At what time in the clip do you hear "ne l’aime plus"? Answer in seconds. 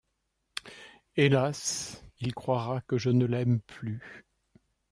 3.11-4.25